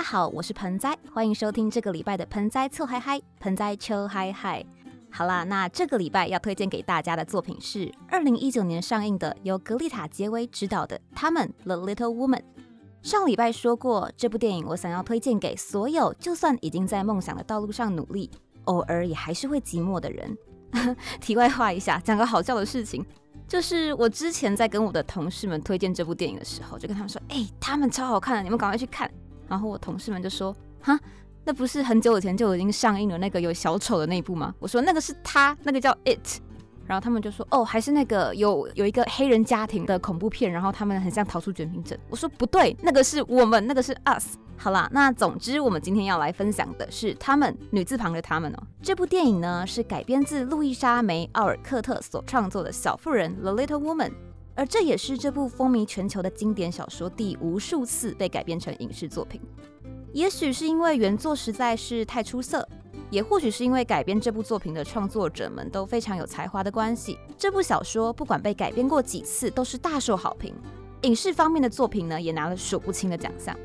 [0.00, 4.64] 大家好，我是盆栽，欢迎收听这个礼拜的盆栽凑嗨嗨，盆栽秋嗨嗨。
[5.10, 12.38] 好啦，那这个礼拜要推荐给大家的作品是二零一九年上映的，由格丽塔·杰威执导的《他们 The Little Woman》。
[13.02, 18.30] 上礼拜说过，这部电影我想要推荐给所有就算已经在梦想的道路上努力，
[18.64, 20.34] 偶尔也还是会寂寞的人。
[21.20, 23.04] 题外话一下，讲个好笑的事情，
[23.46, 29.06] 就是我之前在跟我的同事们推荐这部电影的时候，就跟他们说：“哎，他们超好看的，你们赶快去看。”
[29.50, 30.98] 然后我同事们就说：“哈。”
[31.42, 34.54] 那不是很久以前就已经上映了那个有小丑的那一部吗？
[34.58, 36.38] 我说那个是他，那个叫 It，
[36.86, 41.98] 然后他们就说哦，还是那个有有一个黑人家庭的恐怖片，然后他们很像逃出绝命镇。
[42.10, 44.36] 我说不对，那个是我们，那个是 Us。
[44.58, 48.58] 好啦，那总之我们今天要来分享的是他们女字旁的他们哦。
[48.82, 54.12] 这部电影呢是改编自路易莎梅奥尔克特所创作的小妇人 The Little Woman，
[54.60, 59.40] 而这也是这部风靡全球的经典小说第无数次被改编成影视作品。
[60.12, 62.68] 也许是因为原作实在是太出色，
[63.08, 70.54] 也或许是因为改编这部作品的创作者们都非常有才华的关系，这部小说不管被改编过几次，都是大受好评。
[71.04, 73.56] 影视方面的作品呢，也拿了数不清的奖项。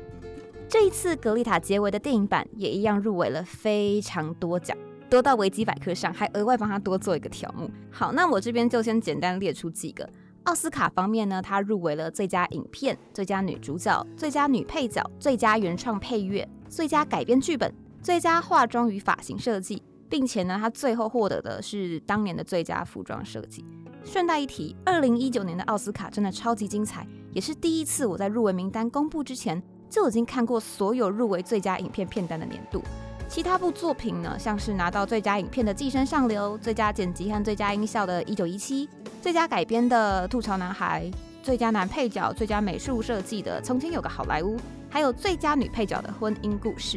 [0.66, 4.74] 这一次格丽塔·结尾的电影版也一样入围了非常多奖，
[5.10, 7.70] 多到维基百科上还额外帮他多做一个条目。
[7.90, 10.08] 好，那我这边就先简单列出几个。
[10.46, 23.64] 奥斯卡方面呢，她入围了最佳影片、最佳女主角、最佳女配角、最佳原创配乐、最佳改编剧本、最佳化妆与发型设计，并且呢，她最后获得的是当年的最佳服装设计。
[24.04, 32.80] 顺带一提，二零一九年的奥斯卡真的超级精彩，也是第一次我在入围名单公布之前就已经看过所有入围最佳影片片单的年度。
[33.28, 38.86] 其他部作品呢，像是拿到最佳影片的《寄生上流》、最佳剪辑和最佳音效的《一九一七》、
[39.26, 41.04] 最佳改编的《吐槽男孩》、
[41.42, 44.56] 最佳男配角、最佳美术设计的《从前有个好莱坞》，
[44.88, 46.96] 还有最佳女配角的《婚姻故事》。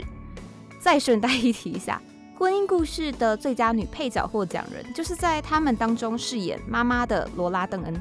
[0.80, 2.00] 再顺带一提一下，
[2.38, 8.00] 《婚姻故事》的最佳女配角获奖人，就是在他们当中饰演妈妈的罗拉·邓恩。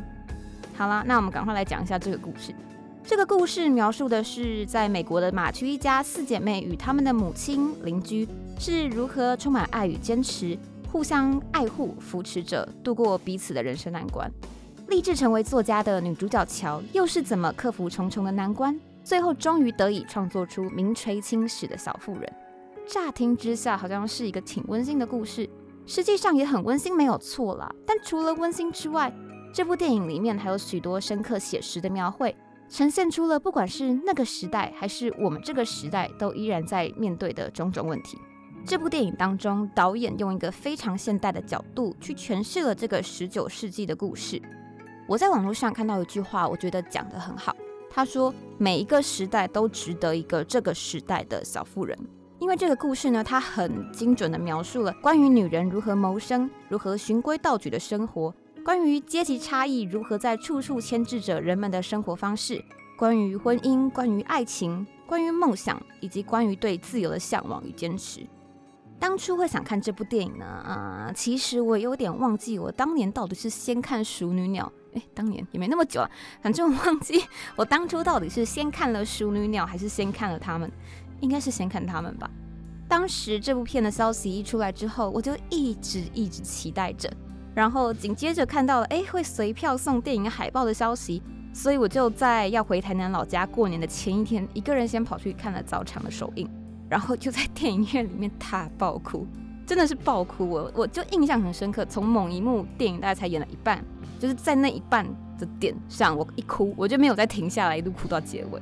[0.77, 2.55] 好了，那我们赶快来讲一下这个故事。
[3.03, 8.29] 这个故事描述的是，在美国的马区一家四姐妹与他们的母亲、邻居
[8.59, 10.59] 是如何充满爱与坚持，
[10.91, 14.31] 互相爱护、扶持着度过彼此的人生难关。
[14.89, 22.33] 立志成为作家的女主角乔，又是怎么克服重重的难关，最后终于得以创作出名垂青史的小妇人？
[22.87, 25.47] 乍听之下，好像是一个挺温馨的故事，
[25.85, 27.71] 实际上也很温馨，没有错啦。
[27.87, 29.13] 但除了温馨之外，
[29.53, 32.35] 这部电影里面还有许多深刻写实的描绘。
[32.71, 38.19] 呈现出了不管是那个时代还是我们这个时代都依然在面对的种种问题。
[38.65, 44.41] 这部电影当中，导演用一个非常现代的角度去诠释了这个十九世纪的故事。
[45.07, 47.57] 我在网络上看到一句话，我觉得讲得很好。
[47.91, 51.99] 他说：“每一个时代都值得一个这个时代的小妇人。”
[52.39, 58.33] 因为这个故事呢，它很精准地描述了关于女人如何谋生、如何循规蹈矩的生活。
[58.65, 62.63] 关于阶级差异如何在处处牵制着人们的生活方式，
[62.99, 68.21] 关于婚姻，关于爱情，关于梦想，以及关于对自由的向往与坚持。
[69.01, 70.45] 当初会想看这部电影呢？
[70.45, 76.11] 啊，其实我有点忘记我当年到底是先看《熟女鸟》哎，当年也没那么久了，
[76.43, 77.23] 反正我忘记
[77.57, 80.71] 我当初到底是先看了《熟女鸟》还是先看了他们，
[81.21, 82.29] 应该是先看他们吧。
[82.89, 87.09] 当时这部片的消息一出来之后，我就一直一直期待着。
[87.55, 91.23] 然后紧接着看到了，哎，会随票送电影海报的消息，
[91.53, 96.49] 所以我就在要回台南老家过年的前一天，一个人先跑去看了早场的首映，
[96.89, 99.27] 然后就在电影院里面大爆哭，
[99.67, 101.85] 真的是爆哭，我我就印象很深刻。
[101.85, 103.85] 从某一幕电影大概才演了一半，
[104.19, 105.07] 就是在那一半
[105.39, 108.61] 的点上，我一哭，我就没有再停下来，一路哭到结尾。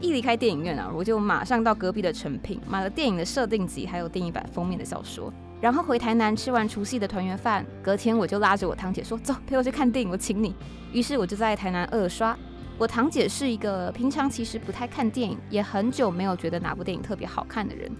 [0.00, 5.30] 一离开电影院啊，我就马上到隔壁的成品买了电影的设定集，还有电影版封面的小说。
[5.60, 10.54] 然后回台南吃完除夕的团圆饭，隔天我就拉着我堂姐说：“走，陪我去看电影，我请你。”
[10.90, 12.34] 于是我就在台南二刷。
[12.80, 17.92] 我堂姐是一个平常其实不太看电影，也很久没有觉得哪部电影特别好看的人。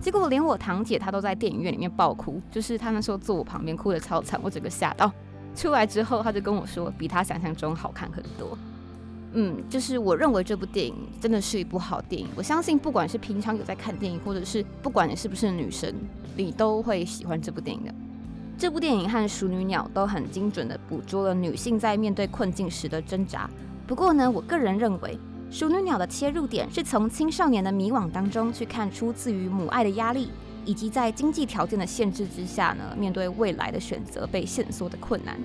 [0.00, 5.08] 结果连我堂姐她都在电影院里面爆哭，就是她那时候坐我旁边哭的超惨，我整个吓到。
[5.54, 8.58] 出来之后，她就跟我说，比她想象中好看很多。
[9.34, 12.26] 嗯，就是我认为这部电影真的是一部好电影。
[12.34, 15.94] 我相信，不管是平常有在看电影，或者是不管你是不是女生，
[16.36, 17.94] 你都会喜欢这部电影的。
[18.58, 23.48] 这部电影和《熟女鸟》都很精准的捕捉了女性在面对困境时的挣扎。
[23.86, 25.18] 不过呢，我个人认为，
[25.54, 30.30] 《熟女鸟》的切入点是从青少年的迷惘当中去看出自于母爱的压力，
[30.64, 35.36] 以及在经济条件的限制之下呢，面对未来的选择被限缩的困难。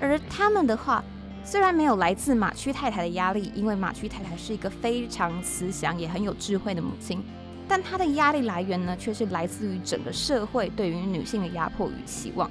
[0.00, 1.02] 而他们的话。
[1.48, 7.22] 虽然没有来自马区太太的压力，因为马区太太是一个非常慈祥也很有智慧的母亲，
[7.68, 12.50] 但她的压力来源呢，却是来自于整个社会对于女性的压迫与期望。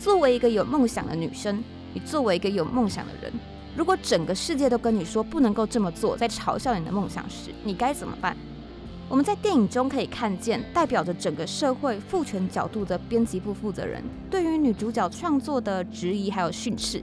[0.00, 1.62] 作为一个有梦想的女生，
[1.94, 3.32] 你作为一个有梦想的人，
[3.76, 8.36] 如果整个世界都跟你说不能够这么做，在嘲笑你的梦想时，你该怎么办？
[9.08, 17.02] 我们在电影中可以看见，代表着整个社会父权角度的编辑部负责人对于女主角创作的质疑还有训斥。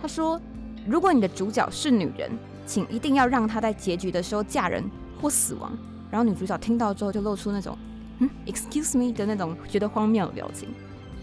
[0.00, 0.40] 他说。
[0.86, 2.30] 如果你的主角是女人，
[2.64, 4.82] 请一定要让她在结局的时候嫁人
[5.20, 5.76] 或死亡。
[6.10, 7.76] 然后女主角听到之后就露出那种
[8.18, 10.70] 嗯，excuse me 的那种觉得荒谬的表情。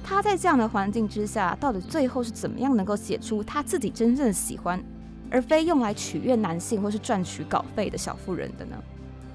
[0.08, 4.82] 她在这样的环境之下，到底最后是怎么样能够写出她自己真正喜欢，
[5.30, 8.78] 而非用来取悦男性或是赚取稿费的小妇人的呢？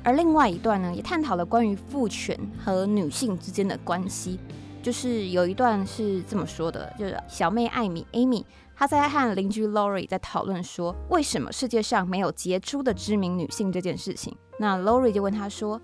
[0.02, 2.34] 而另外一段呢，也探讨了关于父权
[2.64, 4.40] 和女性之间的关系。
[4.82, 8.42] 就是有一段是这么说的，就是小妹艾米 Amy。
[8.74, 14.34] 他在和邻居 Lori 在讨论说，为什么世界上没有杰出的知名女性这件事情。
[14.58, 15.78] 那 Lori 就问他说：“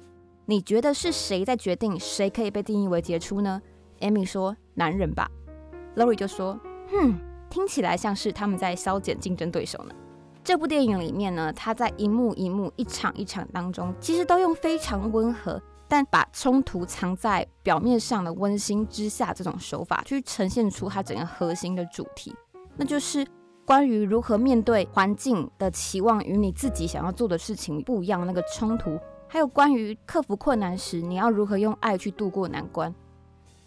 [0.47, 3.61] 你觉得是谁在决定谁可以被定义为杰出呢
[4.01, 5.31] ？”Amy 说：“男人吧。
[5.97, 6.59] ”Lori 就说
[6.91, 7.19] ：“哼，
[7.51, 9.95] 听起来像是他们在削减竞争对手呢。”
[10.45, 22.35] 这部电影里面呢，他在一幕一幕、一场一场当中，其实都用非常温和，但把冲突藏在表面上的温馨之下这种手法，去呈现出他整个核心的主题。
[22.77, 23.27] 那就是
[23.67, 32.95] 关于如何面对环境的期望与你自己想要做的事情不一样那个冲突，还有关于克服困难时你要如何用爱去度过难关。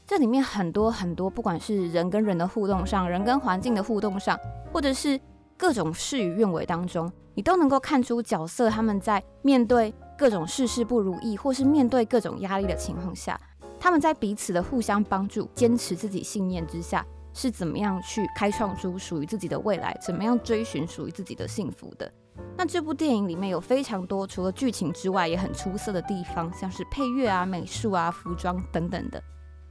[0.06, 4.38] 这里面很多很多，不管是人跟人的互动上，人跟环境的互动上，
[4.74, 5.20] 或者是
[5.58, 13.40] 各种事与愿违当中，你都能够看出角色他们在面对各种事事不如意，或是面对各种压力的情况下，
[13.80, 17.06] 他们在彼此的互相帮助、坚持自己信念之下。
[17.34, 19.98] 是怎么样去开创出属于自己的未来？
[20.06, 22.12] 怎么样追寻属于自己的幸福的？
[22.58, 29.24] 那这部电影里面有非常多除了剧情之外也很出色的地方，像是配乐啊、美术啊、服装等等的。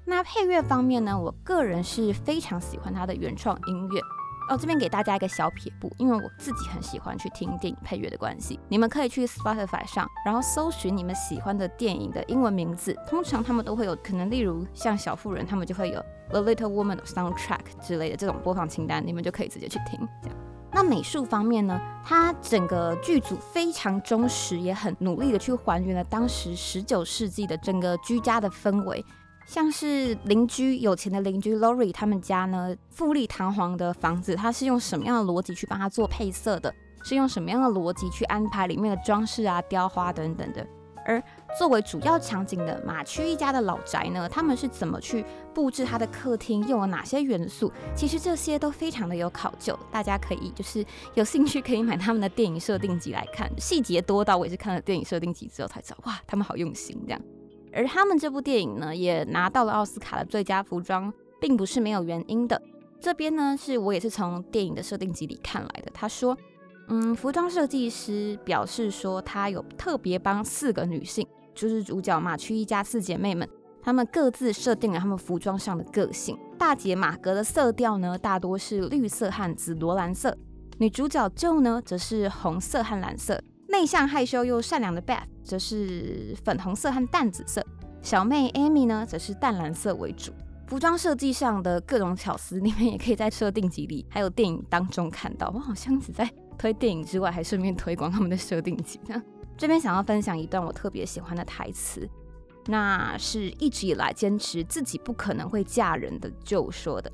[0.05, 4.01] 那配乐方面呢，我个人是非常喜欢它的原创音乐。
[4.49, 20.01] 哦，这边给大家一个小撇步，因为我自己很喜欢去听电影配乐的关系，你们可以去 Spotify 上，然后搜寻你们喜欢的电影的英文名字，通常他们都会有可能，例如像小妇人，他们就会有 The Little Woman soundtrack 之类的这种播放清单，你们就可以直接去听。
[20.21, 20.37] 这样，
[20.73, 29.05] 那美术方面呢，它整个剧组非常忠实，也很努力的去还原了当时十九世纪的整个居家的氛围。
[29.51, 36.73] 像是邻居有钱的邻居 Lori 他们家呢，富丽堂皇的房子，它是用什么样的逻辑去帮他做配色的？
[37.03, 40.65] 是用什么样的逻辑去安排里面的装饰啊、雕花等等的？
[41.05, 41.21] 而
[41.59, 47.73] 作为主要场景的马区一家的老宅呢，他们是怎么去布置他的客厅，用了哪些元素？
[47.93, 57.21] 其实这些都非常的有考究，大家可以就是有兴趣可以买他们的电影设定集来看，细节多到我也是看了电影设定集之后才知道，哇，他们好用心这样。
[57.73, 62.61] 而他们这部电影呢，也拿到了奥斯卡的最佳服装，并不是没有原因的。
[63.01, 65.91] 这边呢，是我也是从电影的设定集里看来的。
[65.95, 66.37] 他说，
[66.89, 73.49] 嗯，服装设计师表示说，他有特别帮四个女性，就是主角马区一家四姐妹们，
[73.83, 76.37] 她们各自设定了她们服装上的个性。
[76.59, 80.31] 大姐马格的色调呢，大多是绿色和紫罗兰色；
[80.79, 83.43] 女主角 Jo 呢，则是红色和蓝色。
[83.69, 87.61] 内向害羞又善良的 Beth 则是粉红色和淡紫色，
[88.03, 90.31] 小妹 Amy 呢则是淡蓝色为主。
[90.69, 95.51] 服装设计上的各种巧思，你们也可以在设定集里还有电影当中看到。
[95.53, 99.01] 我好像只在推电影之外，还顺便推广他们的设定集。
[99.59, 102.09] 这边想要分享一段我特别喜欢的台词，
[102.67, 107.11] 那是一直以来坚持自己不可能会嫁人的 Jo 说的。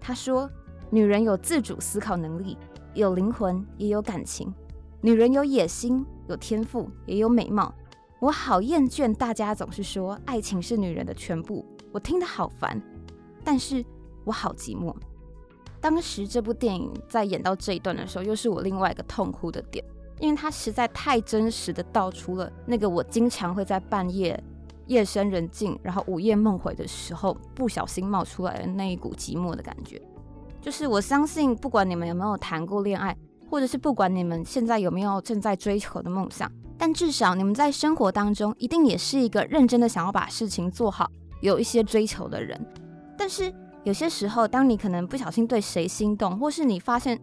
[0.00, 0.50] 他说
[0.90, 2.58] ：“女人有自主思考能力，
[2.94, 4.52] 有灵魂，也有感情。”
[5.00, 7.74] 女人有野心，有天赋，也有美貌。
[8.18, 12.80] 我好厌倦大家总是说爱情是女人的全部，我听得好烦。
[13.44, 13.84] 但是
[14.24, 14.94] 我好寂寞。
[15.80, 19.84] 当时这部电影在演到这一段的时候，又是我另外一个痛哭的点，
[20.18, 24.42] 因为它实在太真实的道出了那个我经常会在半夜
[24.86, 30.00] 夜深人静，然后午夜梦回的时候，不小心冒出来的那一股寂寞的感觉。
[30.60, 33.16] 就是我相信，不管你们有没有谈过恋爱。
[33.48, 41.10] 或者是不管你们现在有没有正在追求的梦想，但至少你们在生活当中一定也是一个认真的想要把事情做好、
[41.40, 42.60] 有一些追求的人。
[43.16, 43.52] 但是
[43.84, 47.18] 有些时候，当你可能不小心对谁心动，或是你发现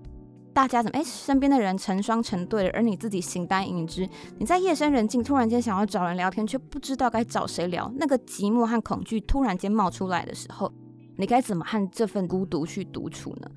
[0.53, 10.71] 大家怎么哎身边的人成双成对，而你自己形单影只，你在夜深人静突然间想要找人聊天，却不知道该找谁聊，那个寂寞和恐惧突然间冒出来的时候，
[11.17, 13.47] 你该怎么和这份孤独去独处呢？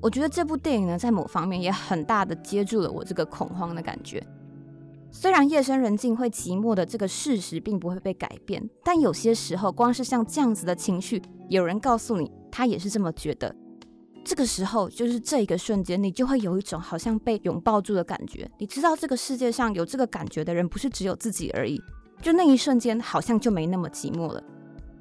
[0.00, 4.24] 我觉得这部电影呢，在某方面也很大的接住了我这个恐慌的感觉。
[5.10, 13.54] 虽然夜深人静会寂寞的这个事实并不会被改变，但有些时候，光是像这样子的情绪，有人告诉你他也是这么觉得，
[14.22, 18.50] 这个时候就是这一个瞬间，你就会有一种好像被拥抱住的感觉。
[18.58, 21.80] 你知道这个世界上有这个感觉的人不是只有自己而已，
[22.20, 24.42] 就那一瞬间好像就没那么寂寞了。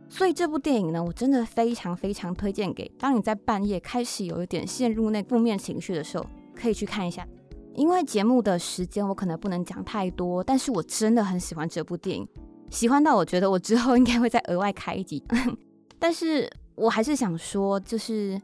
[0.07, 7.27] 所以这部电影呢，我真的非常非常推荐给当你在半夜开始有一点陷入那负面情绪的时候，可以去看一下。
[7.73, 12.25] 因为节目的时间我可能不能讲太多，但是我真的很喜欢这部电影，
[12.69, 15.21] 喜欢到我觉得我之后应该会再额外开一集。
[15.99, 18.41] 但是我还是想说，就是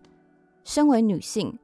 [0.66, 1.58] 身为女性，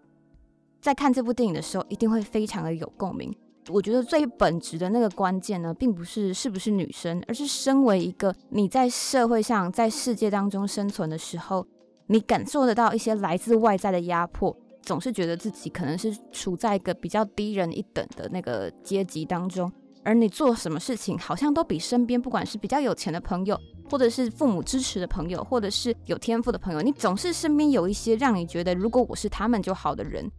[0.80, 3.36] 在看这部电影的时候，一定会非常的有共鸣。
[3.70, 11.66] 我觉得最本质的那个关键呢，并不是是不是女生，而是身为一个你在社会上、在世界当中生存的时候，
[12.08, 19.72] 你感受得到一些来自外在的压迫，总是觉得自己可能是处在一个比较低人一等的那个阶级当中，
[20.04, 23.60] 而你做什么事情，好像都比身边不管是比较有钱的朋友，
[23.90, 30.32] 或者是父母支持的朋友，或者是有天赋的朋友，你总是身边有一些让你觉得如果我是他们就好的人。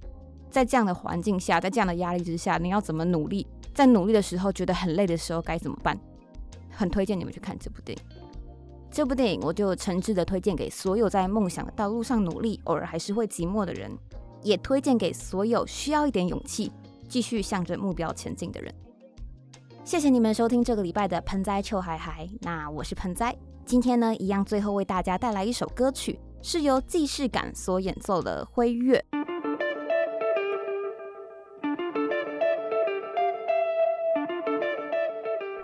[0.51, 3.47] 在这样的环境下，在这样的压力之下，你要怎么努力？
[3.75, 5.99] 在努力的时候觉得很累的时候该怎么办？
[6.71, 8.05] 很推荐你们去看这部电影。
[8.91, 13.91] 这部电影我就诚挚的推荐给所有在梦想的道路上努力，偶尔还是会寂寞的人，
[14.43, 16.73] 也推荐给所有需要一点勇气，
[17.09, 18.75] 继续向着目标前进的人。
[19.85, 23.37] 谢谢你们收听这个礼拜的盆栽秋海海，那我是盆栽。
[23.65, 29.05] 今天呢，一样最后为大家带来一首歌曲，是由既视感所演奏的《辉月》。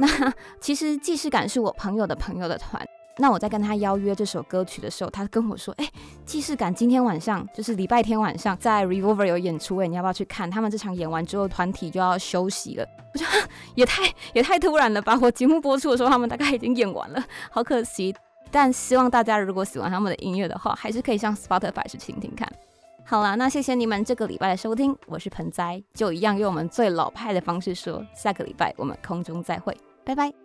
[0.04, 2.84] 那 其实既视感是我朋友的朋友的团。
[3.16, 5.88] 那我在跟他邀约这首歌曲的时候，他跟我说：“哎，
[6.26, 10.50] 既视感今天晚上就是礼拜天晚上在 Revolver 有演出，哎，你要不要去看？
[10.50, 12.84] 他们这场演完之后，团体就要休息了。”
[13.14, 15.16] 我觉得 也太也太突然了吧！
[15.22, 18.12] 我节目播出的时候，他们大概已经演完了，好可惜。
[18.50, 22.52] 但希望大家如果喜欢他们的音乐的话，还是可以上 Spotify 去听听看。
[23.04, 29.76] 好啦，那谢谢你们这个礼拜的收听，我是盆栽，就一样用我们最老派的方式说，下个礼拜我们空中再会。
[30.04, 30.43] 拜拜。